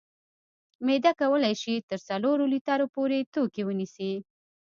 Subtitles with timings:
[0.85, 4.11] معده کولی شي تر څلورو لیترو پورې توکي ونیسي.